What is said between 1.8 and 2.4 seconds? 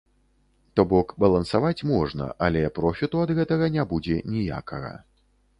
можна,